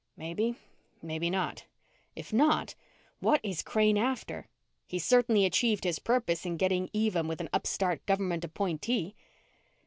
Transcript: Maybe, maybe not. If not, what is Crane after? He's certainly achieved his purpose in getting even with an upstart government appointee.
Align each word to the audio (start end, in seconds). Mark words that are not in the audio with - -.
Maybe, 0.17 0.55
maybe 1.03 1.29
not. 1.29 1.65
If 2.15 2.33
not, 2.33 2.73
what 3.19 3.39
is 3.43 3.61
Crane 3.61 3.99
after? 3.99 4.47
He's 4.87 5.05
certainly 5.05 5.45
achieved 5.45 5.83
his 5.83 5.99
purpose 5.99 6.43
in 6.43 6.57
getting 6.57 6.89
even 6.91 7.27
with 7.27 7.39
an 7.39 7.49
upstart 7.53 8.03
government 8.07 8.43
appointee. 8.43 9.15